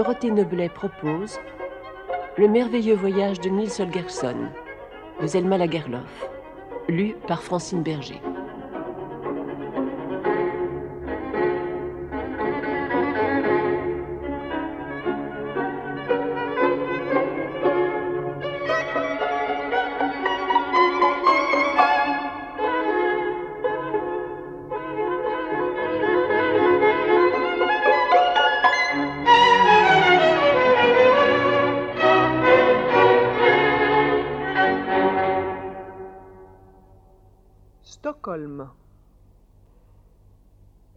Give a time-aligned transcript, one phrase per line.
[0.00, 1.38] Dorothée Noblet propose
[2.38, 4.48] Le merveilleux voyage de Nils Holgersson
[5.20, 6.26] de Zelma Lagerlof,
[6.88, 8.18] lu par Francine Berger.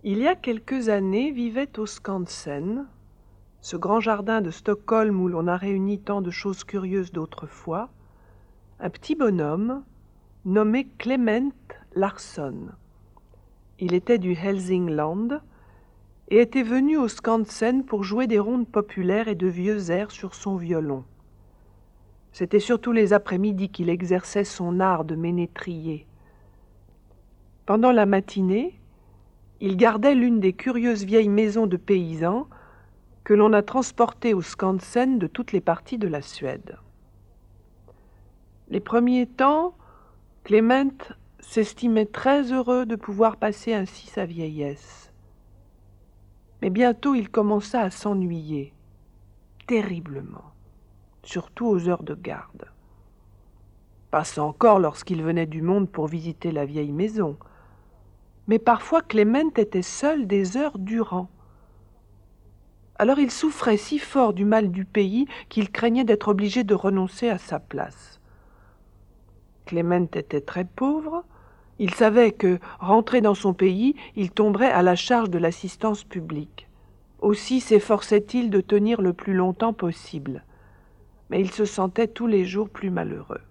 [0.04, 2.86] Il y a quelques années vivait au Skansen,
[3.62, 7.90] ce grand jardin de Stockholm où l'on a réuni tant de choses curieuses d'autrefois,
[8.80, 9.84] un petit bonhomme
[10.46, 11.52] nommé Clement
[11.96, 12.70] Larsson.
[13.80, 15.42] Il était du Helsingland
[16.30, 20.36] et était venu au Skansen pour jouer des rondes populaires et de vieux airs sur
[20.36, 21.06] son violon.
[22.34, 26.06] C'était surtout les après-midi qu'il exerçait son art de ménétrier.
[27.66, 28.78] Pendant la matinée,
[29.62, 32.48] il gardait l'une des curieuses vieilles maisons de paysans
[33.24, 36.78] que l'on a transportées au Skansen de toutes les parties de la Suède.
[38.68, 39.76] Les premiers temps,
[40.44, 40.92] Clément
[41.40, 45.14] s'estimait très heureux de pouvoir passer ainsi sa vieillesse.
[46.62, 48.74] Mais bientôt il commença à s'ennuyer,
[49.68, 50.52] terriblement,
[51.24, 52.66] surtout aux heures de garde.
[54.12, 57.38] Pas encore lorsqu'il venait du monde pour visiter la vieille maison,
[58.48, 61.30] mais parfois Clément était seul des heures durant.
[63.00, 67.30] Alors il souffrait si fort du mal du pays qu'il craignait d'être obligé de renoncer
[67.30, 68.20] à sa place.
[69.66, 71.24] Clément était très pauvre,
[71.80, 76.68] il savait que, rentré dans son pays, il tomberait à la charge de l'assistance publique.
[77.20, 80.44] Aussi s'efforçait-il de tenir le plus longtemps possible.
[81.30, 83.42] Mais il se sentait tous les jours plus malheureux.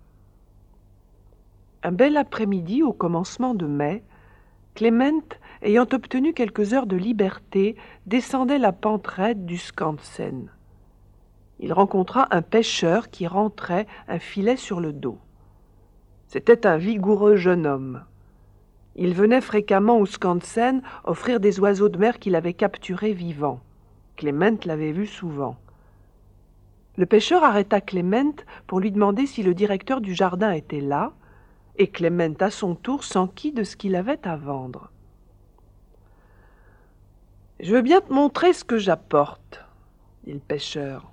[1.83, 4.05] Un bel après-midi, au commencement de mai,
[4.75, 5.22] Clément,
[5.60, 10.50] ayant obtenu quelques heures de liberté, descendait la pente raide du Skansen.
[11.60, 15.19] Il rencontra un pêcheur qui rentrait un filet sur le dos.
[16.27, 18.03] C'était un vigoureux jeune homme.
[18.97, 23.60] Il venait fréquemment au Skansen offrir des oiseaux de mer qu'il avait capturés vivants.
[24.16, 25.56] Clément l'avait vu souvent.
[26.97, 28.34] Le pêcheur arrêta Clément
[28.66, 31.12] pour lui demander si le directeur du jardin était là,
[31.77, 34.91] et Clément à son tour s'enquit de ce qu'il avait à vendre.
[37.60, 39.65] Je veux bien te montrer ce que j'apporte,
[40.25, 41.10] dit le pêcheur.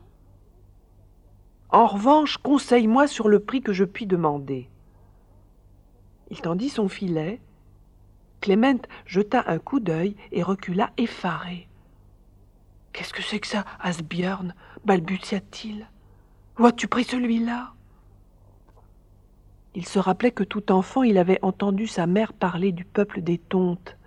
[1.70, 4.68] En revanche, conseille-moi sur le prix que je puis demander.
[6.32, 7.40] Il tendit son filet.
[8.42, 11.68] Clément jeta un coup d'œil et recula effaré.
[12.94, 14.56] Qu'est-ce que c'est que ça, Asbjörn?
[14.86, 15.88] Balbutia-t-il?
[16.58, 17.74] Où as-tu pris celui-là?
[19.76, 23.38] Il se rappelait que tout enfant il avait entendu sa mère parler du peuple des
[23.38, 23.98] tontes,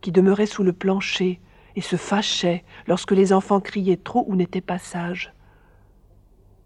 [0.00, 1.40] qui demeurait sous le plancher
[1.76, 5.32] et se fâchait lorsque les enfants criaient trop ou n'étaient pas sages.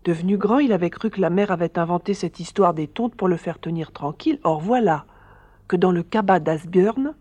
[0.05, 3.29] Devenu grand, il avait cru que la mère avait inventé cette histoire des tontes pour
[3.29, 4.41] le faire tenir tranquille.
[4.43, 5.07] Or voilà
[5.69, 7.15] que dans le cabas d'Asbjörn,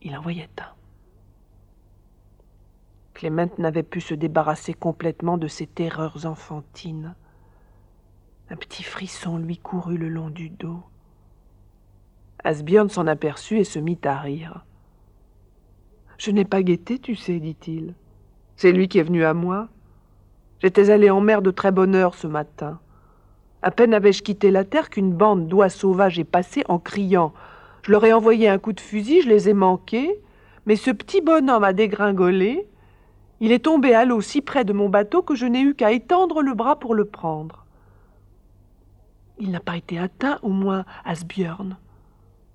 [0.00, 0.72] il en voyait un.
[3.14, 7.14] Clément n'avait pu se débarrasser complètement de ses terreurs enfantines.
[8.52, 10.82] Un petit frisson lui courut le long du dos.
[12.44, 14.66] Asbjörn s'en aperçut et se mit à rire.
[16.18, 17.94] Je n'ai pas guetté, tu sais, dit-il.
[18.56, 19.68] C'est lui qui est venu à moi.
[20.60, 22.78] J'étais allé en mer de très bonne heure ce matin.
[23.62, 27.32] À peine avais-je quitté la terre qu'une bande d'oies sauvages est passée en criant.
[27.80, 30.20] Je leur ai envoyé un coup de fusil, je les ai manqués,
[30.66, 32.68] mais ce petit bonhomme a dégringolé.
[33.40, 35.90] Il est tombé à l'eau si près de mon bateau que je n'ai eu qu'à
[35.90, 37.61] étendre le bras pour le prendre.
[39.38, 41.76] Il n'a pas été atteint, au moins, Asbjörn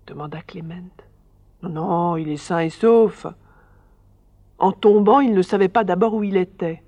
[0.05, 0.89] demanda Clément.
[1.63, 3.27] Non, non, il est sain et sauf.
[4.57, 6.81] En tombant, il ne savait pas d'abord où il était.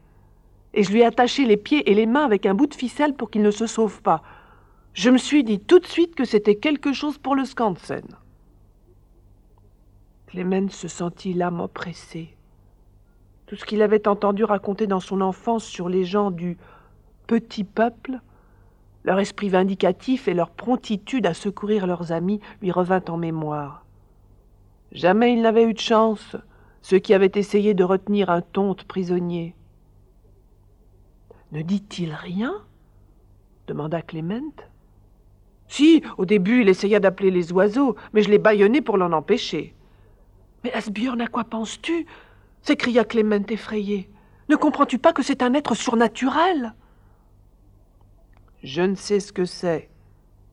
[0.73, 3.13] Et je lui ai attaché les pieds et les mains avec un bout de ficelle
[3.13, 4.21] pour qu'il ne se sauve pas.
[4.93, 8.05] Je me suis dit tout de suite que c'était quelque chose pour le Skansen.
[10.27, 12.35] Clément se sentit l'âme oppressée.
[13.47, 16.57] Tout ce qu'il avait entendu raconter dans son enfance sur les gens du
[17.25, 18.19] petit peuple
[19.03, 23.85] leur esprit vindicatif et leur promptitude à secourir leurs amis lui revint en mémoire.
[24.91, 26.35] Jamais il n'avait eu de chance,
[26.81, 29.55] ceux qui avaient essayé de retenir un tonte prisonnier.
[31.51, 32.53] Ne dit-il rien?
[33.67, 34.53] demanda Clément.
[35.67, 39.75] Si, au début, il essaya d'appeler les oiseaux, mais je l'ai bâillonné pour l'en empêcher.
[40.63, 42.05] Mais Asbjörn, à quoi penses-tu?
[42.63, 44.09] s'écria Clément effrayé.
[44.49, 46.73] Ne comprends-tu pas que c'est un être surnaturel?
[48.63, 49.89] Je ne sais ce que c'est,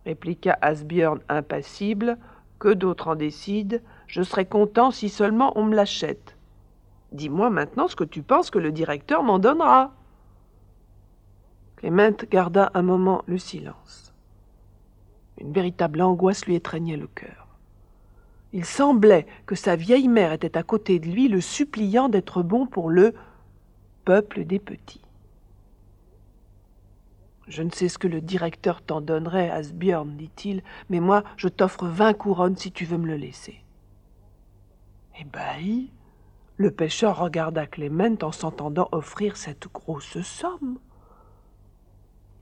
[0.04, 2.18] répliqua Asbjörn impassible.
[2.58, 3.76] Que d'autres en décident,
[4.06, 6.36] je serais content si seulement on me l'achète.
[7.12, 9.92] Dis-moi maintenant ce que tu penses que le directeur m'en donnera.
[11.76, 14.14] Clément garda un moment le silence.
[15.38, 17.46] Une véritable angoisse lui étreignait le cœur.
[18.54, 22.66] Il semblait que sa vieille mère était à côté de lui, le suppliant d'être bon
[22.66, 23.14] pour le
[24.06, 25.05] peuple des petits.
[27.48, 31.86] Je ne sais ce que le directeur t'en donnerait, Asbjörn, dit-il, mais moi, je t'offre
[31.86, 33.62] vingt couronnes si tu veux me le laisser.
[35.18, 35.92] Ébahi,
[36.56, 40.78] le pêcheur regarda Clément en s'entendant offrir cette grosse somme.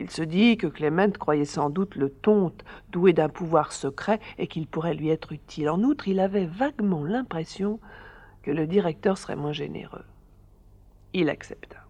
[0.01, 4.47] Il se dit que Clément croyait sans doute le tonte doué d'un pouvoir secret et
[4.47, 5.69] qu'il pourrait lui être utile.
[5.69, 7.79] En outre, il avait vaguement l'impression
[8.43, 10.05] que le directeur serait moins généreux.
[11.13, 11.84] Il accepta.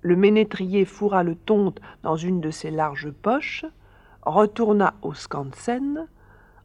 [0.00, 3.64] Le ménétrier fourra le tonte dans une de ses larges poches,
[4.22, 6.06] retourna au Skansen,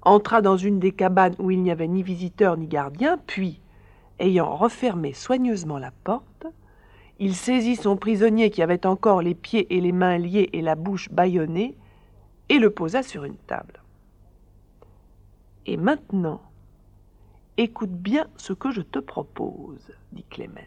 [0.02, 3.62] entra dans une des cabanes où il n'y avait ni visiteur ni gardien, puis,
[4.20, 6.46] ayant refermé soigneusement la porte,
[7.20, 10.76] il saisit son prisonnier qui avait encore les pieds et les mains liés et la
[10.76, 11.76] bouche bâillonnée,
[12.50, 13.82] et le posa sur une table.
[15.66, 16.42] Et maintenant,
[17.58, 20.60] écoute bien ce que je te propose, dit Clément.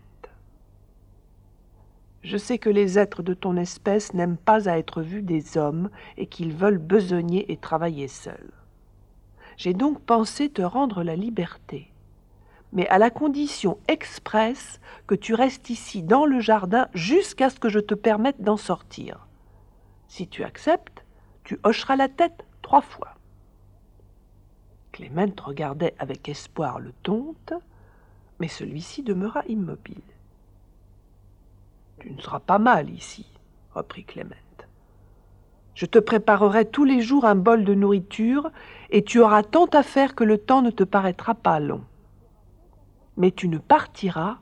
[2.27, 5.91] Je sais que les êtres de ton espèce n'aiment pas à être vus des hommes
[6.17, 8.53] et qu'ils veulent besogner et travailler seuls.
[9.57, 11.93] J'ai donc pensé te rendre la liberté,
[12.73, 17.69] mais à la condition expresse que tu restes ici dans le jardin jusqu'à ce que
[17.69, 19.29] je te permette d'en sortir.
[20.09, 21.05] Si tu acceptes,
[21.45, 23.15] tu hocheras la tête trois fois.
[24.91, 27.53] Clément regardait avec espoir le tonte,
[28.41, 30.03] mais celui-ci demeura immobile.
[32.07, 33.27] Tu ne seras pas mal ici,
[33.75, 34.31] reprit Clément.
[35.75, 38.53] Je te préparerai tous les jours un bol de nourriture,
[38.91, 41.83] et tu auras tant à faire que le temps ne te paraîtra pas long.
[43.17, 44.37] Mais tu ne partiras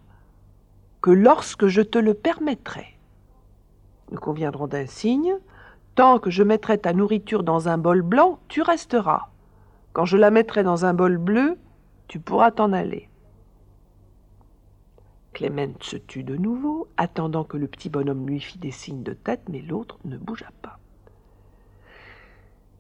[1.01, 2.99] que lorsque je te le permettrai.
[4.11, 5.35] Nous conviendrons d'un signe.
[5.95, 9.31] Tant que je mettrai ta nourriture dans un bol blanc, tu resteras.
[9.95, 11.57] Quand je la mettrai dans un bol bleu,
[12.09, 13.09] tu pourras t'en aller.
[15.35, 19.13] Clément se tut de nouveau, attendant que le petit bonhomme lui fît des signes de
[19.13, 20.79] tête, mais l'autre ne bougea pas.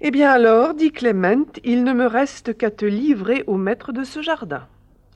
[0.00, 4.04] Eh bien alors, dit Clément, il ne me reste qu'à te livrer au maître de
[4.04, 4.66] ce jardin.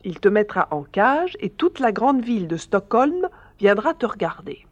[0.05, 4.67] Il te mettra en cage et toute la grande ville de Stockholm viendra te regarder.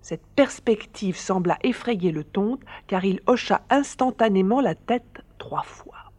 [0.00, 6.12] Cette perspective sembla effrayer le tonte, car il hocha instantanément la tête trois fois.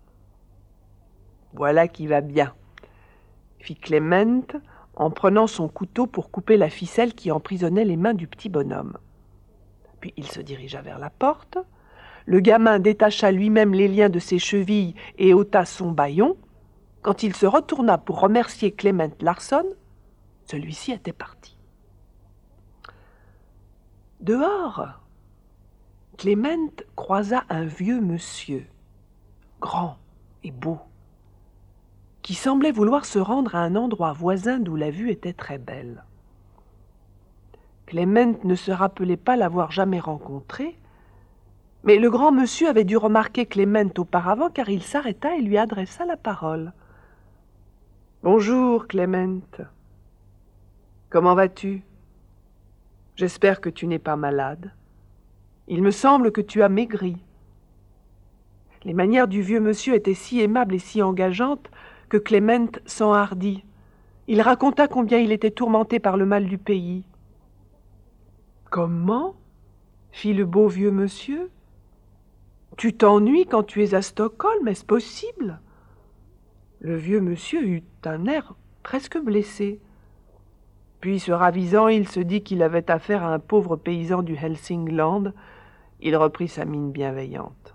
[1.54, 2.54] Voilà qui va bien,
[3.60, 4.44] fit Clément
[5.02, 9.00] en prenant son couteau pour couper la ficelle qui emprisonnait les mains du petit bonhomme.
[10.00, 11.58] Puis il se dirigea vers la porte.
[12.28, 16.38] Le gamin détacha lui-même les liens de ses chevilles et ôta son bâillon.
[17.02, 19.66] Quand il se retourna pour remercier Clément Larson,
[20.46, 21.58] celui-ci était parti.
[24.20, 24.88] Dehors,
[26.20, 28.68] Clément croisa un vieux monsieur,
[29.60, 29.98] grand
[30.44, 30.78] et beau
[32.22, 36.04] qui semblait vouloir se rendre à un endroit voisin d'où la vue était très belle.
[37.86, 40.78] Clément ne se rappelait pas l'avoir jamais rencontré,
[41.84, 46.06] mais le grand monsieur avait dû remarquer Clément auparavant car il s'arrêta et lui adressa
[46.06, 46.74] la parole.
[48.24, 49.42] Bonjour, Clément.
[51.10, 51.84] Comment vas-tu?
[53.16, 54.72] J'espère que tu n'es pas malade.
[55.68, 57.18] Il me semble que tu as maigri.
[58.84, 61.70] Les manières du vieux monsieur étaient si aimables et si engageantes
[62.12, 63.64] que Clément s'enhardit.
[64.28, 67.06] Il raconta combien il était tourmenté par le mal du pays.
[68.70, 69.36] Comment?
[70.12, 71.50] Fit le beau vieux monsieur.
[72.76, 75.62] Tu t'ennuies quand tu es à Stockholm, est-ce possible?
[76.82, 79.80] Le vieux monsieur eut un air presque blessé.
[81.00, 85.34] Puis, se ravisant, il se dit qu'il avait affaire à un pauvre paysan du Helsingland.
[86.02, 87.74] Il reprit sa mine bienveillante.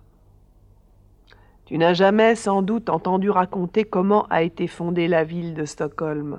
[1.67, 6.39] Tu n'as jamais sans doute entendu raconter comment a été fondée la ville de Stockholm.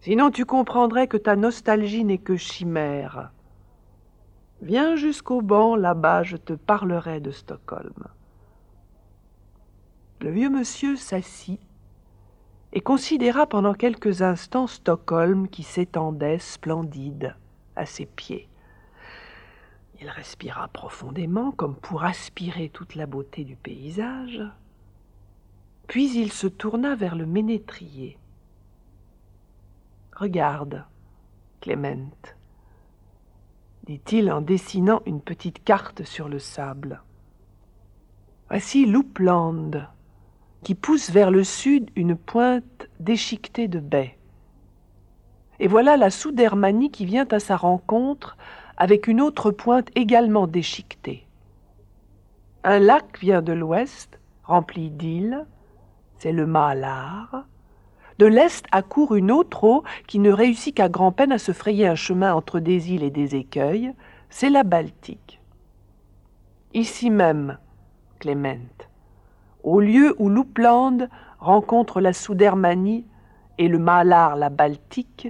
[0.00, 3.30] Sinon tu comprendrais que ta nostalgie n'est que chimère.
[4.60, 7.94] Viens jusqu'au banc, là-bas, je te parlerai de Stockholm.
[10.20, 11.60] Le vieux monsieur s'assit
[12.74, 17.34] et considéra pendant quelques instants Stockholm qui s'étendait splendide
[17.74, 18.48] à ses pieds.
[20.04, 24.42] Il respira profondément comme pour aspirer toute la beauté du paysage.
[25.86, 28.18] Puis il se tourna vers le ménétrier.
[30.14, 30.84] Regarde,
[31.62, 32.10] Clément,
[33.84, 37.00] dit-il en dessinant une petite carte sur le sable.
[38.50, 39.88] Voici Loupland,
[40.62, 44.18] qui pousse vers le sud une pointe déchiquetée de baies.
[45.60, 48.36] Et voilà la Soudermanie qui vient à sa rencontre
[48.76, 51.26] avec une autre pointe également déchiquetée.
[52.64, 55.46] Un lac vient de l'ouest, rempli d'îles,
[56.18, 57.44] c'est le Malar.
[58.18, 61.94] De l'est accourt une autre eau qui ne réussit qu'à grand-peine à se frayer un
[61.94, 63.92] chemin entre des îles et des écueils,
[64.30, 65.40] c'est la Baltique.
[66.72, 67.58] Ici même,
[68.18, 68.70] Clément,
[69.62, 73.06] au lieu où l'Oupland rencontre la Soudermanie
[73.58, 75.28] et le Malar la Baltique,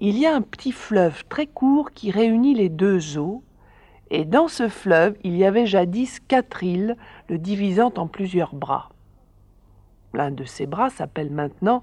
[0.00, 3.42] il y a un petit fleuve très court qui réunit les deux eaux,
[4.10, 6.96] et dans ce fleuve il y avait jadis quatre îles,
[7.28, 8.90] le divisant en plusieurs bras.
[10.12, 11.82] L'un de ces bras s'appelle maintenant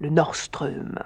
[0.00, 0.98] le Nordström.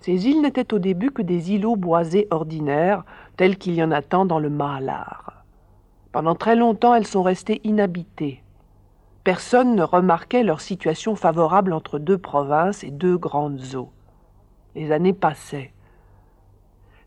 [0.00, 3.04] Ces îles n'étaient au début que des îlots boisés ordinaires,
[3.36, 5.44] tels qu'il y en a tant dans le Malar.
[6.12, 8.42] Pendant très longtemps, elles sont restées inhabitées.
[9.22, 13.90] Personne ne remarquait leur situation favorable entre deux provinces et deux grandes eaux.
[14.74, 15.72] Les années passaient.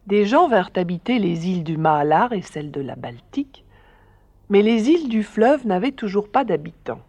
[0.08, 3.63] Des gens vinrent habiter les îles du Maalar et celles de la Baltique,
[4.50, 7.01] mais les îles du fleuve n'avaient toujours pas d'habitants.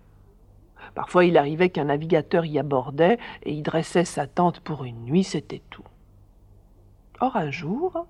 [0.94, 5.24] Parfois il arrivait qu'un navigateur y abordait et y dressait sa tente pour une nuit,
[5.24, 5.84] c'était tout.
[7.20, 8.06] Or un jour,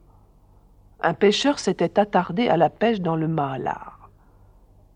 [1.00, 4.03] un pêcheur s'était attardé à la pêche dans le Maalar.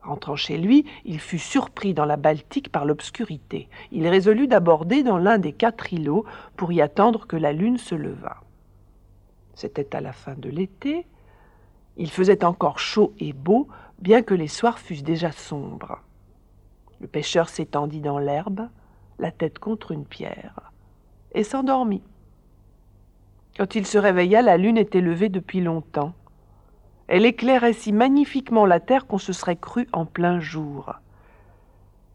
[0.09, 3.69] Rentrant chez lui, il fut surpris dans la Baltique par l'obscurité.
[3.93, 6.25] Il résolut d'aborder dans l'un des quatre îlots
[6.57, 8.43] pour y attendre que la lune se levât.
[9.53, 11.07] C'était à la fin de l'été.
[11.99, 15.99] Il faisait encore chaud et beau, bien que les soirs fussent déjà sombres.
[17.03, 18.67] Le pêcheur s'étendit dans l'herbe,
[19.19, 20.73] la tête contre une pierre,
[21.33, 22.03] et s'endormit.
[23.59, 26.15] Quand il se réveilla, la lune était levée depuis longtemps.
[27.09, 30.95] Elle éclairait si magnifiquement la terre qu'on se serait cru en plein jour.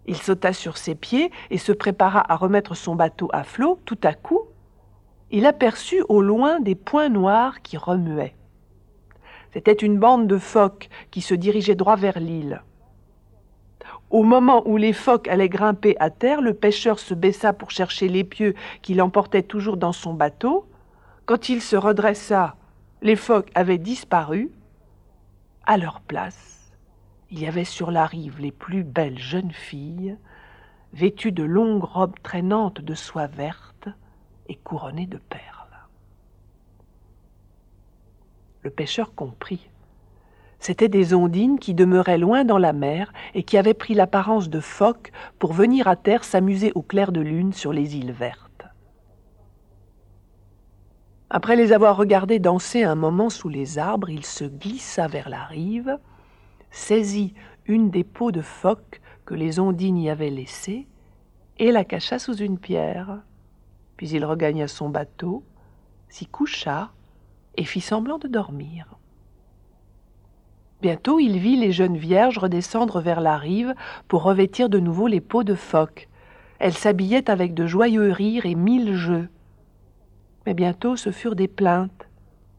[0.06, 3.80] Il sauta sur ses pieds et se prépara à remettre son bateau à flot.
[3.86, 4.42] Tout à coup,
[5.32, 8.36] il aperçut au loin des points noirs qui remuaient.
[9.52, 12.62] C'était une bande de phoques qui se dirigeait droit vers l'île.
[14.12, 18.08] Au moment où les phoques allaient grimper à terre, le pêcheur se baissa pour chercher
[18.10, 20.68] l'épieu qu'il emportait toujours dans son bateau.
[21.26, 22.56] Quand il se redressa,
[23.02, 24.52] les phoques avaient disparu
[25.66, 26.72] à leur place,
[27.32, 30.18] il y avait sur la rive les plus belles jeunes filles,
[30.94, 33.90] vêtues de longues robes traînantes de soie verte
[34.48, 35.42] et couronnées de perles.
[38.62, 39.70] Le pêcheur comprit.
[40.60, 44.62] C'étaient des ondines qui demeuraient loin dans la mer et qui avaient pris l'apparence de
[44.62, 48.43] phoques pour venir à terre s'amuser au clair de lune sur les îles vertes.
[51.36, 55.44] Après les avoir regardés danser un moment sous les arbres, il se glissa vers la
[55.44, 55.98] rive,
[56.70, 57.34] saisit
[57.66, 60.88] une des peaux de phoque que les ondines y avaient laissées
[61.58, 63.24] et la cacha sous une pierre.
[63.98, 65.44] Puis il regagna son bateau,
[66.08, 66.92] s'y coucha
[67.58, 69.00] et fit semblant de dormir.
[70.84, 73.74] Bientôt il vit les jeunes vierges redescendre vers la rive
[74.08, 76.10] pour revêtir de nouveau les peaux de phoque.
[76.60, 79.30] Elles s'habillaient avec de joyeux rires et mille jeux.
[80.46, 82.08] Mais bientôt ce furent des plaintes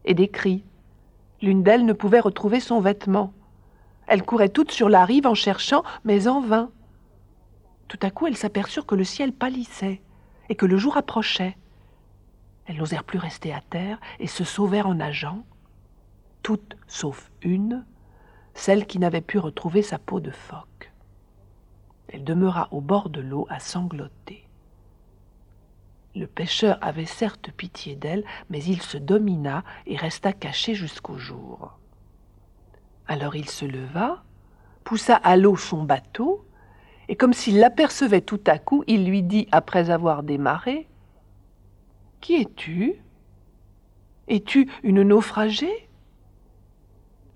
[0.05, 0.65] et des cris.
[1.43, 3.33] L'une d'elles ne pouvait retrouver son vêtement.
[4.07, 6.71] Elles couraient toutes sur la rive en cherchant, mais en vain.
[7.89, 10.01] Tout à coup, elles s'aperçurent que le ciel pâlissait
[10.49, 11.57] et que le jour approchait.
[12.67, 15.45] Elles n'osèrent plus rester à terre et se sauvèrent en nageant,
[16.43, 17.85] toutes sauf une,
[18.55, 20.93] celle qui n'avait pu retrouver sa peau de phoque.
[22.09, 24.49] Elle demeura au bord de l'eau à sangloter.
[26.17, 31.77] Le pêcheur avait certes pitié d'elle, mais il se domina et resta caché jusqu'au jour.
[33.09, 34.23] Alors il se leva,
[34.85, 36.45] poussa à l'eau son bateau,
[37.09, 40.89] et comme s'il l'apercevait tout à coup, il lui dit, après avoir démarré
[42.21, 42.95] Qui es-tu?
[44.29, 45.89] Es-tu une naufragée?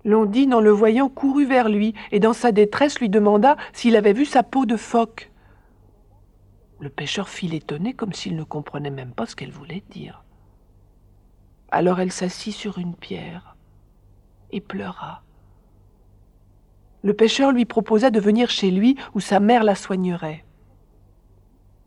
[0.05, 4.13] L'ondine, en le voyant, courut vers lui, et dans sa détresse lui demanda s'il avait
[4.13, 5.29] vu sa peau de phoque.
[6.79, 10.23] Le pêcheur fit l'étonné comme s'il ne comprenait même pas ce qu'elle voulait dire.
[11.71, 13.55] Alors elle s'assit sur une pierre
[14.51, 15.23] et pleura.
[17.01, 20.45] Le pêcheur lui proposa de venir chez lui où sa mère la soignerait.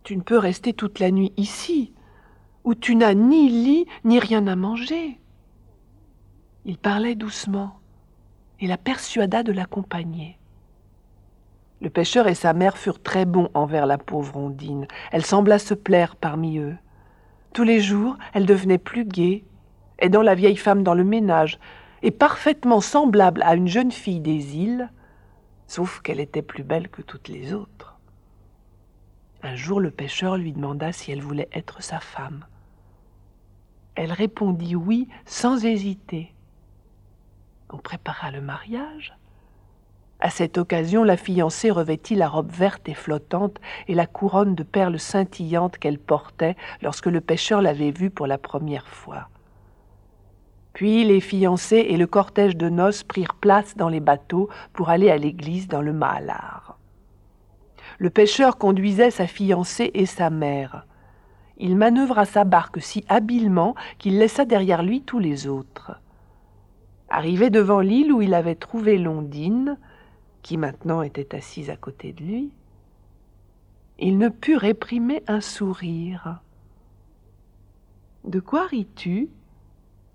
[0.05, 1.93] Tu ne peux rester toute la nuit ici,
[2.65, 5.19] où tu n'as ni lit ni rien à manger.
[6.65, 7.79] Il parlait doucement
[8.61, 10.39] et la persuada de l'accompagner.
[11.83, 14.87] Le pêcheur et sa mère furent très bons envers la pauvre Ondine.
[15.11, 16.77] Elle sembla se plaire parmi eux.
[17.53, 19.43] Tous les jours, elle devenait plus gaie,
[19.99, 21.59] aidant la vieille femme dans le ménage,
[22.03, 24.91] et parfaitement semblable à une jeune fille des îles,
[25.67, 27.99] sauf qu'elle était plus belle que toutes les autres.
[29.43, 32.47] Un jour, le pêcheur lui demanda si elle voulait être sa femme.
[33.97, 36.33] Elle répondit oui sans hésiter.
[37.71, 39.17] On prépara le mariage.
[40.25, 44.63] À cette occasion, la fiancée revêtit la robe verte et flottante et la couronne de
[44.63, 49.31] perles scintillantes qu'elle portait lorsque le pêcheur l'avait vue pour la première fois.
[50.75, 55.11] Puis les fiancés et le cortège de noces prirent place dans les bateaux pour aller
[55.11, 56.79] à l'église dans le Mahalar.
[57.99, 60.87] Le pêcheur conduisait sa fiancée et sa mère.
[61.57, 65.99] Il manœuvra sa barque si habilement qu'il laissa derrière lui tous les autres.
[67.11, 69.79] Arrivé devant l'île où il avait trouvé Londine,
[70.43, 72.51] qui maintenant était assise à côté de lui,
[73.99, 76.41] il ne put réprimer un sourire.
[78.25, 79.29] De quoi ris-tu?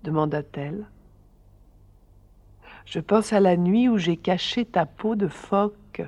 [0.04, 0.86] demanda-t-elle.
[2.84, 6.02] Je pense à la nuit où j'ai caché ta peau de phoque,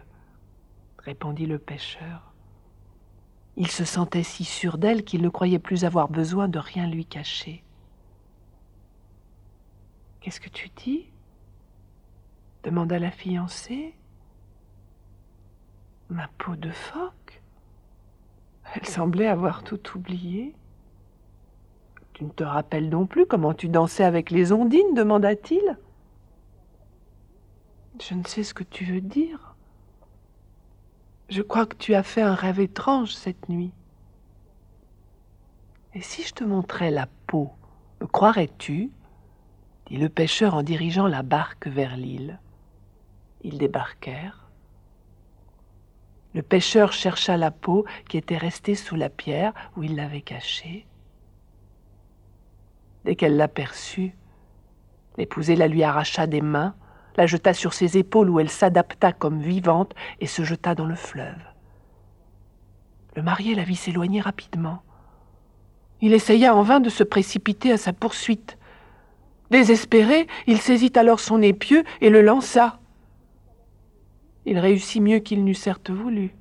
[0.99, 2.33] répondit le pêcheur.
[3.57, 7.05] Il se sentait si sûr d'elle qu'il ne croyait plus avoir besoin de rien lui
[7.05, 7.63] cacher.
[10.21, 11.07] Qu'est-ce que tu dis?
[12.63, 13.95] demanda la fiancée.
[16.11, 17.41] Ma peau de phoque?
[18.75, 20.55] Elle semblait avoir tout oublié.
[22.15, 25.79] Tu ne te rappelles non plus comment tu dansais avec les ondines demanda-t-il.
[28.01, 29.55] Je ne sais ce que tu veux dire.
[31.29, 33.73] Je crois que tu as fait un rêve étrange cette nuit.
[35.95, 37.51] Et si je te montrais la peau,
[38.01, 38.91] me croirais-tu?
[39.87, 42.41] dit le pêcheur en dirigeant la barque vers l'île.
[43.43, 44.50] Ils débarquèrent.
[46.35, 50.87] Le pêcheur chercha la peau qui était restée sous la pierre où il l'avait cachée.
[53.05, 54.15] Dès qu'elle l'aperçut,
[55.17, 56.75] l'épousée la lui arracha des mains,
[57.17, 60.95] la jeta sur ses épaules où elle s'adapta comme vivante et se jeta dans le
[60.95, 61.43] fleuve.
[63.17, 64.83] Le marié la vit s'éloigner rapidement.
[66.01, 68.57] Il essaya en vain de se précipiter à sa poursuite.
[69.51, 72.80] Désespéré, il saisit alors son épieu et le lança.
[74.47, 76.35] Il réussit mieux qu'il n'eût certes voulu.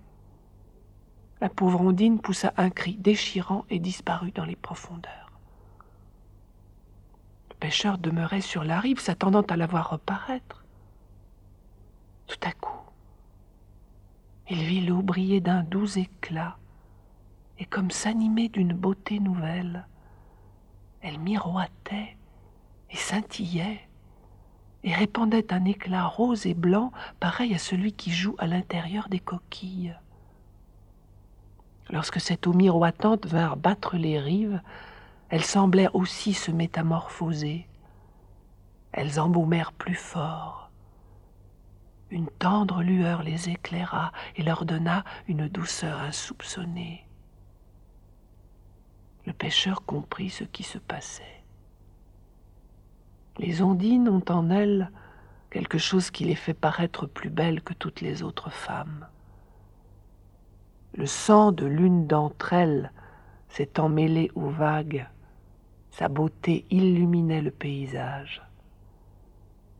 [1.41, 5.31] La pauvre Ondine poussa un cri déchirant et disparut dans les profondeurs.
[7.49, 10.63] Le pêcheur demeurait sur la rive, s'attendant à la voir reparaître.
[12.27, 12.79] Tout à coup,
[14.49, 16.57] il vit l'eau briller d'un doux éclat,
[17.57, 19.85] et comme s'animer d'une beauté nouvelle,
[21.01, 22.17] elle miroitait
[22.89, 23.88] et scintillait
[24.83, 29.19] et répandait un éclat rose et blanc pareil à celui qui joue à l'intérieur des
[29.19, 29.95] coquilles.
[31.89, 34.61] Lorsque cette eau miroitante vint battre les rives,
[35.29, 37.67] elles semblèrent aussi se métamorphoser.
[38.91, 40.71] Elles embaumèrent plus fort.
[42.11, 47.05] Une tendre lueur les éclaira et leur donna une douceur insoupçonnée.
[49.25, 51.38] Le pêcheur comprit ce qui se passait.
[53.39, 54.91] Les ondines ont en elles
[55.49, 59.07] quelque chose qui les fait paraître plus belles que toutes les autres femmes.
[60.93, 62.91] Le sang de l'une d'entre elles
[63.47, 65.07] s'étant mêlé aux vagues,
[65.89, 68.41] sa beauté illuminait le paysage.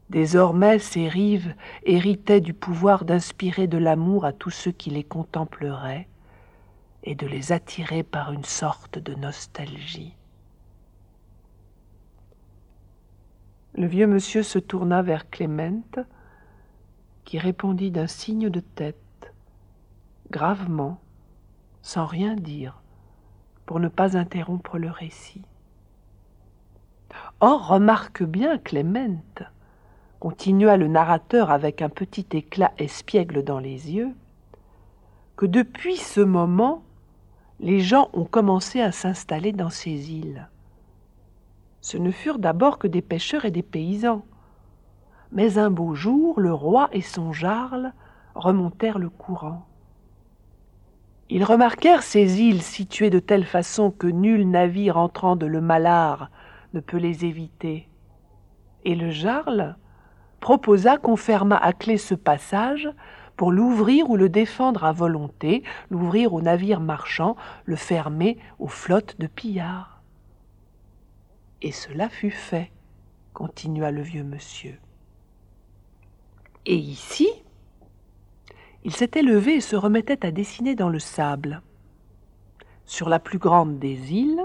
[0.09, 6.07] Désormais, ces rives héritaient du pouvoir d'inspirer de l'amour à tous ceux qui les contempleraient
[7.03, 10.15] et de les attirer par une sorte de nostalgie.
[13.75, 15.99] Le vieux monsieur se tourna vers Clémente,
[17.23, 19.33] qui répondit d'un signe de tête,
[20.31, 20.99] gravement,
[21.81, 22.81] sans rien dire,
[23.65, 25.43] pour ne pas interrompre le récit.
[27.39, 29.43] Or, remarque bien, Clémente,
[30.19, 34.13] continua le narrateur avec un petit éclat espiègle dans les yeux,
[35.37, 36.83] que depuis ce moment,
[37.59, 40.49] les gens ont commencé à s'installer dans ces îles
[41.81, 44.25] ce ne furent d'abord que des pêcheurs et des paysans.
[45.31, 47.93] Mais un beau jour, le roi et son jarle
[48.35, 49.65] remontèrent le courant.
[51.29, 56.31] Ils remarquèrent ces îles situées de telle façon que nul navire entrant de le Malard
[56.73, 57.87] ne peut les éviter.
[58.83, 59.75] Et le jarle
[60.39, 62.89] proposa qu'on fermât à clé ce passage
[63.35, 69.15] pour l'ouvrir ou le défendre à volonté, l'ouvrir aux navires marchands, le fermer aux flottes
[69.19, 69.98] de pillards.
[71.61, 72.71] Et cela fut fait,
[73.33, 74.77] continua le vieux monsieur.
[76.65, 77.27] Et ici,
[78.85, 81.61] il s'était levé et se remettait à dessiner dans le sable.
[82.85, 84.41] Sur la plus grande des îles,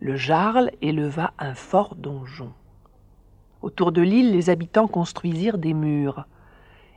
[0.00, 2.52] le Jarl éleva un fort donjon.
[3.62, 6.26] Autour de l'île, les habitants construisirent des murs.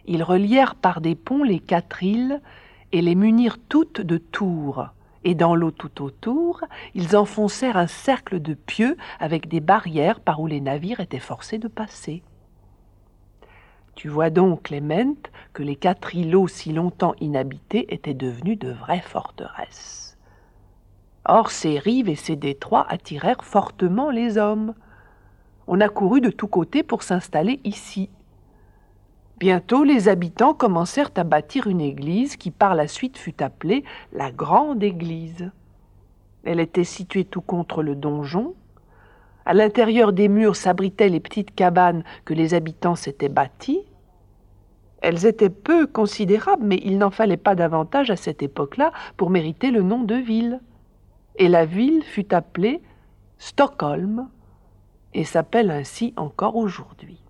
[0.05, 2.41] Ils relièrent par des ponts les quatre îles
[2.91, 4.87] et les munirent toutes de tours.
[5.25, 6.61] Et dans l'eau tout autour,
[6.93, 11.57] ils enfoncèrent un cercle de pieux avec des barrières par où les navires étaient forcés
[11.57, 12.21] de passer.
[13.95, 15.15] Tu vois donc, Clément,
[15.53, 20.15] que les quatre îlots si longtemps inhabités étaient devenus de vraies forteresses.
[21.25, 24.75] Or ces rives et ces détroits attirèrent fortement les hommes.
[25.65, 28.11] On accourut de tous côtés pour s'installer ici.
[29.37, 34.31] Bientôt les habitants commencèrent à bâtir une église qui par la suite fut appelée la
[34.31, 35.51] Grande Église.
[36.45, 38.53] Elle était située tout contre le donjon.
[39.45, 43.81] À l'intérieur des murs s'abritaient les petites cabanes que les habitants s'étaient bâties.
[45.01, 49.69] Elles étaient peu considérables, mais il n'en fallait pas davantage à cette époque-là pour mériter
[49.69, 50.61] le nom de ville.
[51.35, 52.81] Et la ville fut appelée
[53.37, 54.29] Stockholm
[55.13, 57.24] et s'appelle ainsi encore aujourd'hui.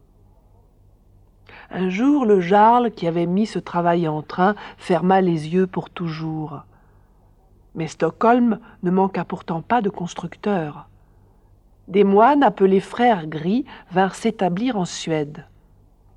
[1.72, 5.90] Un jour, le Jarl, qui avait mis ce travail en train, ferma les yeux pour
[5.90, 6.64] toujours.
[7.74, 10.88] Mais Stockholm ne manqua pourtant pas de constructeurs.
[11.88, 15.46] Des moines appelés frères gris vinrent s'établir en Suède.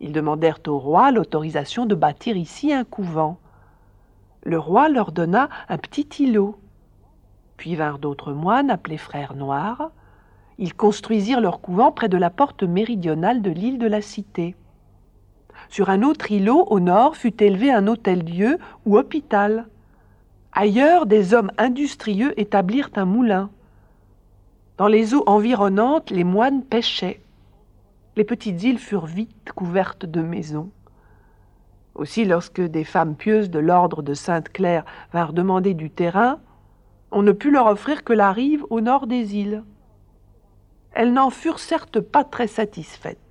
[0.00, 3.38] Ils demandèrent au roi l'autorisation de bâtir ici un couvent.
[4.44, 6.56] Le roi leur donna un petit îlot.
[7.56, 9.90] Puis vinrent d'autres moines appelés frères noirs.
[10.58, 14.54] Ils construisirent leur couvent près de la porte méridionale de l'île de la Cité.
[15.68, 19.68] Sur un autre îlot au nord fut élevé un hôtel-dieu ou hôpital.
[20.52, 23.50] Ailleurs, des hommes industrieux établirent un moulin.
[24.78, 27.20] Dans les eaux environnantes, les moines pêchaient.
[28.16, 30.70] Les petites îles furent vite couvertes de maisons.
[31.94, 36.40] Aussi, lorsque des femmes pieuses de l'ordre de Sainte-Claire vinrent demander du terrain,
[37.10, 39.64] on ne put leur offrir que la rive au nord des îles.
[40.92, 43.27] Elles n'en furent certes pas très satisfaites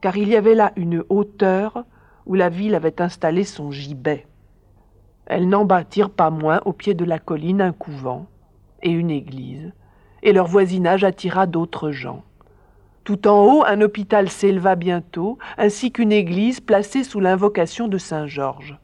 [0.00, 1.84] car il y avait là une hauteur
[2.26, 4.26] où la ville avait installé son gibet.
[5.26, 8.26] Elles n'en bâtirent pas moins au pied de la colline un couvent
[8.82, 9.72] et une église,
[10.22, 12.22] et leur voisinage attira d'autres gens.
[13.04, 18.26] Tout en haut, un hôpital s'éleva bientôt, ainsi qu'une église placée sous l'invocation de Saint
[18.26, 18.78] Georges.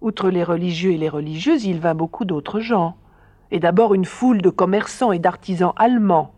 [0.00, 2.96] Outre les religieux et les religieuses, il vint beaucoup d'autres gens,
[3.52, 6.32] et d'abord une foule de commerçants et d'artisans allemands,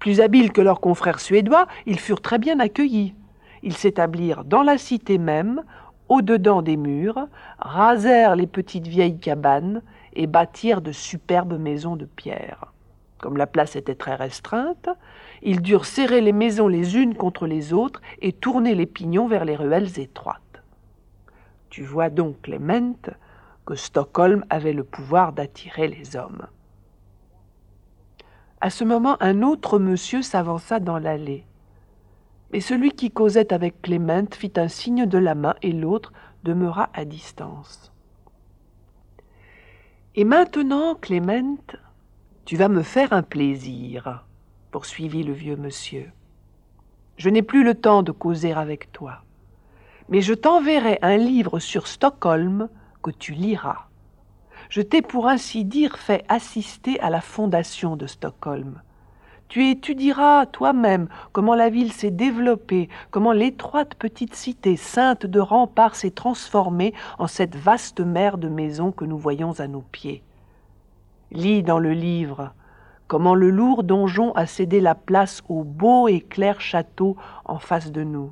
[0.00, 3.14] plus habiles que leurs confrères suédois, ils furent très bien accueillis.
[3.62, 5.62] Ils s'établirent dans la cité même,
[6.08, 9.82] au-dedans des murs, rasèrent les petites vieilles cabanes
[10.14, 12.72] et bâtirent de superbes maisons de pierre.
[13.18, 14.88] Comme la place était très restreinte,
[15.42, 19.44] ils durent serrer les maisons les unes contre les autres et tourner les pignons vers
[19.44, 20.62] les ruelles étroites.
[21.68, 22.96] Tu vois donc, Clément,
[23.66, 26.46] que Stockholm avait le pouvoir d'attirer les hommes.
[28.62, 31.46] À ce moment, un autre monsieur s'avança dans l'allée.
[32.52, 36.12] Mais celui qui causait avec Clément fit un signe de la main et l'autre
[36.44, 37.90] demeura à distance.
[40.14, 41.56] Et maintenant, Clément,
[42.44, 44.26] tu vas me faire un plaisir,
[44.72, 46.10] poursuivit le vieux monsieur.
[47.16, 49.22] Je n'ai plus le temps de causer avec toi,
[50.10, 52.68] mais je t'enverrai un livre sur Stockholm
[53.02, 53.89] que tu liras
[54.70, 58.80] je t'ai pour ainsi dire fait assister à la fondation de Stockholm.
[59.48, 65.96] Tu étudieras toi-même comment la ville s'est développée, comment l'étroite petite cité sainte de remparts
[65.96, 70.22] s'est transformée en cette vaste mer de maisons que nous voyons à nos pieds.
[71.32, 72.52] Lis dans le livre
[73.08, 77.90] comment le lourd donjon a cédé la place au beau et clair château en face
[77.90, 78.30] de nous.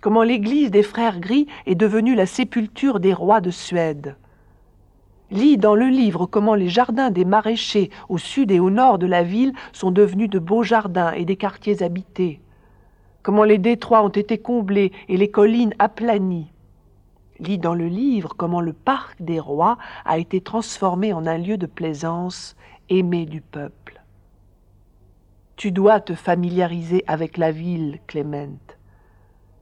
[0.00, 4.14] Comment l'église des frères gris est devenue la sépulture des rois de Suède
[5.30, 9.06] Lis dans le livre comment les jardins des maraîchers au sud et au nord de
[9.06, 12.40] la ville sont devenus de beaux jardins et des quartiers habités.
[13.22, 16.50] Comment les détroits ont été comblés et les collines aplanies.
[17.40, 21.58] Lis dans le livre comment le parc des rois a été transformé en un lieu
[21.58, 22.56] de plaisance
[22.88, 24.02] aimé du peuple.
[25.56, 28.58] Tu dois te familiariser avec la ville, Clément,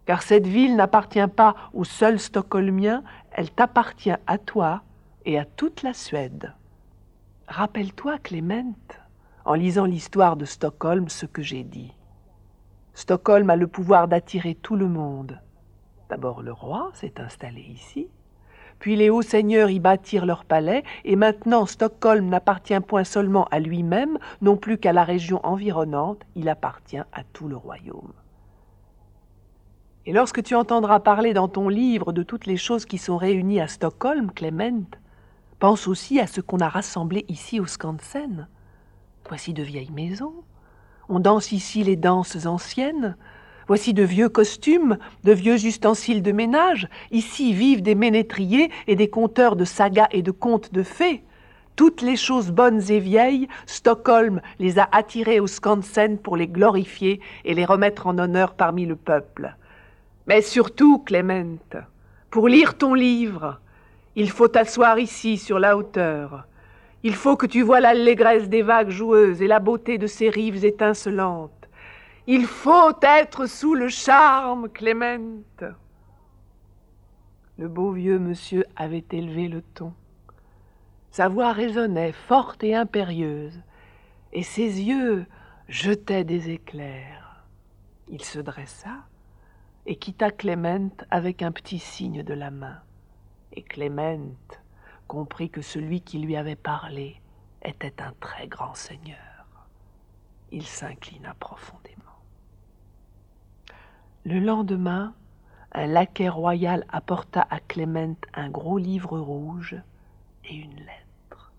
[0.05, 3.03] car cette ville n'appartient pas aux seuls Stockholmiens,
[3.33, 4.83] elle t'appartient à toi
[5.27, 6.55] et à toute la Suède.
[7.49, 8.75] Rappelle-toi, Clément,
[9.45, 11.93] en lisant l'histoire de Stockholm, ce que j'ai dit.
[12.95, 15.41] Stockholm a le pouvoir d'attirer tout le monde.
[16.09, 18.09] D'abord le roi s'est installé ici,
[18.79, 23.59] puis les hauts seigneurs y bâtirent leur palais, et maintenant Stockholm n'appartient point seulement à
[23.59, 28.13] lui-même, non plus qu'à la région environnante, il appartient à tout le royaume.
[30.05, 33.61] Et lorsque tu entendras parler dans ton livre de toutes les choses qui sont réunies
[33.61, 34.87] à Stockholm, Clément,
[35.59, 38.49] Pense aussi à ce qu'on a rassemblé ici au Skansen,
[39.29, 40.45] Voici de vieilles maisons.
[41.09, 43.17] On danse ici les danses anciennes.
[43.67, 46.89] Voici de vieux costumes, de vieux ustensiles de ménage.
[47.11, 51.25] Ici vivent des ménétriers et des conteurs de sagas et de contes de fées.
[51.75, 57.21] Toutes les choses bonnes et vieilles, Stockholm les a attirées au Skansen pour les glorifier
[57.45, 59.57] et les remettre en honneur parmi le peuple.
[60.29, 61.59] Mais surtout, Clément,
[62.31, 63.61] pour lire ton livre,
[64.17, 66.47] il faut t'asseoir ici sur la hauteur.
[67.03, 70.65] Il faut que tu vois l'allégresse des vagues joueuses et la beauté de ces rives
[70.65, 71.69] étincelantes.
[72.27, 75.43] Il faut être sous le charme, Clément.
[77.59, 79.93] Le beau vieux monsieur avait élevé le ton.
[81.11, 83.61] Sa voix résonnait forte et impérieuse,
[84.33, 85.27] et ses yeux
[85.69, 87.45] jetaient des éclairs.
[88.09, 89.05] Il se dressa
[89.85, 92.81] et quitta Clément avec un petit signe de la main.
[93.57, 94.35] Et Clément
[95.09, 97.21] comprit que celui qui lui avait parlé
[97.63, 99.17] était un très grand seigneur.
[100.53, 102.03] Il s'inclina profondément.
[104.25, 105.15] Le lendemain,
[105.73, 109.77] un laquais royal apporta à Clément un gros livre rouge
[110.45, 111.53] et une lettre.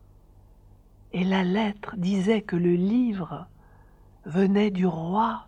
[1.13, 3.47] Et la lettre disait que le livre
[4.25, 5.46] venait du roi.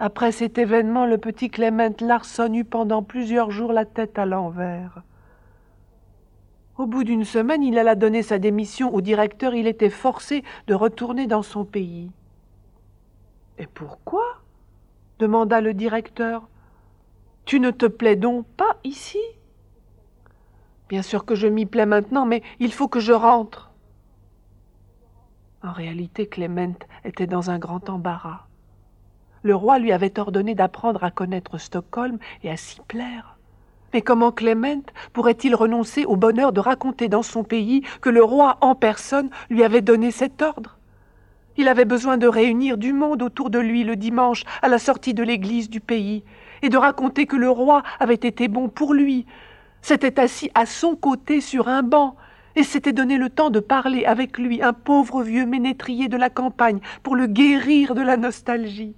[0.00, 5.02] Après cet événement, le petit Clément Larson eut pendant plusieurs jours la tête à l'envers.
[6.76, 9.54] Au bout d'une semaine, il alla donner sa démission au directeur.
[9.54, 12.12] Il était forcé de retourner dans son pays.
[13.58, 14.22] Et pourquoi?
[15.18, 16.48] demanda le directeur.
[17.44, 19.18] Tu ne te plais donc pas ici?
[20.88, 23.72] Bien sûr que je m'y plais maintenant, mais il faut que je rentre.
[25.64, 28.47] En réalité, Clément était dans un grand embarras.
[29.48, 33.38] Le roi lui avait ordonné d'apprendre à connaître Stockholm et à s'y plaire.
[33.94, 34.82] Mais comment Clément
[35.14, 39.64] pourrait-il renoncer au bonheur de raconter dans son pays que le roi en personne lui
[39.64, 40.76] avait donné cet ordre?
[41.56, 45.14] Il avait besoin de réunir du monde autour de lui le dimanche à la sortie
[45.14, 46.24] de l'église du pays,
[46.60, 49.24] et de raconter que le roi avait été bon pour lui,
[49.80, 52.16] s'était assis à son côté sur un banc,
[52.54, 56.28] et s'était donné le temps de parler avec lui, un pauvre vieux ménétrier de la
[56.28, 58.94] campagne, pour le guérir de la nostalgie.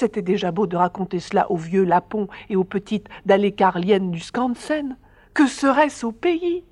[0.00, 4.96] C'était déjà beau de raconter cela aux vieux Lapons et aux petites dalécarliennes du Skansen.
[5.34, 6.64] Que serait-ce au pays?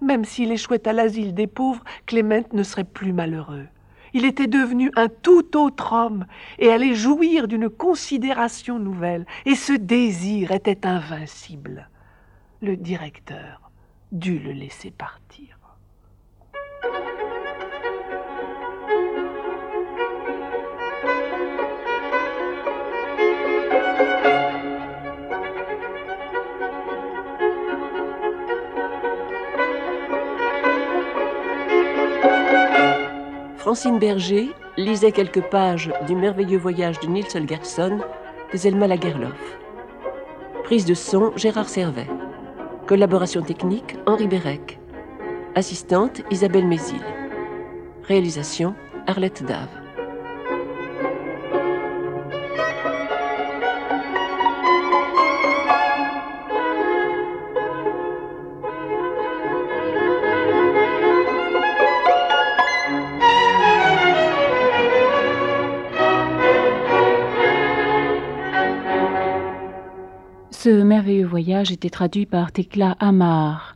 [0.00, 3.66] Même s'il échouait à l'asile des pauvres, Clément ne serait plus malheureux.
[4.14, 6.24] Il était devenu un tout autre homme
[6.58, 11.90] et allait jouir d'une considération nouvelle, et ce désir était invincible.
[12.62, 13.70] Le directeur
[14.10, 15.61] dut le laisser partir.
[33.62, 38.00] Francine Berger lisait quelques pages du merveilleux voyage de Nils Holgersson
[38.52, 39.56] de Zelma Lagerlof.
[40.64, 42.08] Prise de son Gérard Servet.
[42.88, 44.80] Collaboration technique Henri Bérec.
[45.54, 46.98] Assistante Isabelle Mézil.
[48.02, 48.74] Réalisation
[49.06, 49.68] Arlette Dave.
[70.62, 73.74] Ce merveilleux voyage était traduit par Tekla Amar.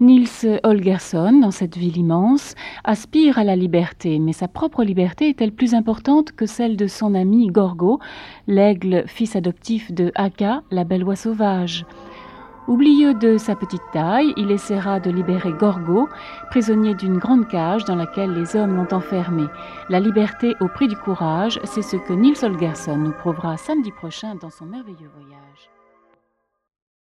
[0.00, 5.52] Nils Holgersson, dans cette ville immense, aspire à la liberté, mais sa propre liberté est-elle
[5.52, 8.00] plus importante que celle de son ami Gorgo,
[8.46, 11.84] l'aigle fils adoptif de Haka, la belle oie sauvage?
[12.68, 16.08] Oublieux de sa petite taille, il essaiera de libérer Gorgo,
[16.48, 19.44] prisonnier d'une grande cage dans laquelle les hommes l'ont enfermé.
[19.90, 24.36] La liberté au prix du courage, c'est ce que Nils Holgersson nous prouvera samedi prochain
[24.36, 25.73] dans son merveilleux voyage.